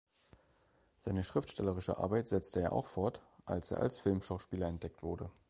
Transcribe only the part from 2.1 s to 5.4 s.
setzte er auch fort, als er als Filmschauspieler entdeckt wurde.